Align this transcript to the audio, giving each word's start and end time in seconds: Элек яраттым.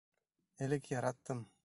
Элек 0.67 0.89
яраттым. 0.95 1.47